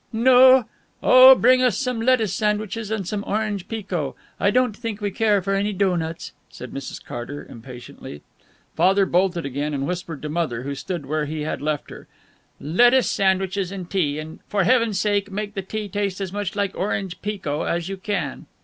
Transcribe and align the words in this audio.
"No 0.11 0.65
oh, 1.03 1.35
bring 1.35 1.61
us 1.61 1.77
some 1.77 2.01
lettuce 2.01 2.33
sandwiches 2.33 2.89
and 2.89 3.07
some 3.07 3.23
orange 3.27 3.67
pekoe. 3.67 4.15
I 4.39 4.49
don't 4.49 4.75
think 4.75 4.99
we 4.99 5.11
care 5.11 5.43
for 5.43 5.53
any 5.53 5.73
doughnuts," 5.73 6.31
said 6.49 6.71
Mrs. 6.71 7.05
Carter, 7.05 7.45
impatiently. 7.47 8.23
Father 8.75 9.05
bolted 9.05 9.45
again, 9.45 9.75
and 9.75 9.85
whispered 9.85 10.23
to 10.23 10.29
Mother, 10.29 10.63
who 10.63 10.73
stood 10.73 11.05
where 11.05 11.25
he 11.27 11.41
had 11.41 11.61
left 11.61 11.91
her, 11.91 12.07
"Lettuce 12.59 13.11
sandwiches 13.11 13.71
and 13.71 13.91
tea, 13.91 14.17
and 14.17 14.39
for 14.47 14.63
Heaven's 14.63 14.99
sake 14.99 15.29
make 15.29 15.53
the 15.53 15.61
tea 15.61 15.87
taste 15.87 16.19
as 16.19 16.33
much 16.33 16.55
like 16.55 16.75
orange 16.75 17.21
pekoe 17.21 17.61
as 17.61 17.87
you 17.87 17.95
can." 17.97 18.47